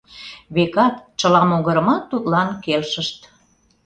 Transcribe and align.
Векат, 0.55 0.95
чыла 1.19 1.41
могырымат 1.49 2.03
тудлан 2.11 2.49
келшышт. 2.63 3.19